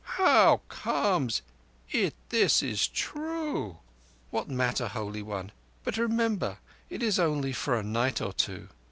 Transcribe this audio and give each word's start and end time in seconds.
How 0.17 0.61
comes 0.67 1.43
it 1.91 2.15
this 2.29 2.63
is 2.63 2.87
true?" 2.87 3.77
"What 4.31 4.49
matter, 4.49 4.87
Holy 4.87 5.21
One?—but 5.21 5.95
remember 5.95 6.57
it 6.89 7.03
is 7.03 7.19
only 7.19 7.53
for 7.53 7.77
a 7.77 7.83
night 7.83 8.19
or 8.19 8.33
two. 8.33 8.69